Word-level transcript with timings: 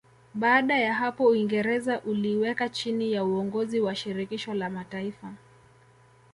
Baada 0.33 0.75
ya 0.79 0.93
hapo 0.93 1.25
Uingereza 1.27 2.01
uliiweka 2.01 2.69
chini 2.69 3.13
ya 3.13 3.23
uongozi 3.23 3.79
wa 3.79 3.95
Shirikisho 3.95 4.53
la 4.53 4.69
Mataifa 4.69 5.33